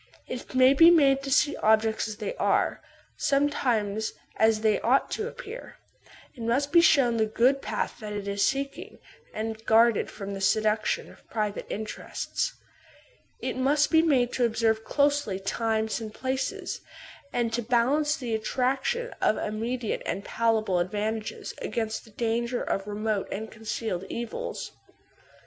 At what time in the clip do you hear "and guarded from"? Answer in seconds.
9.31-10.33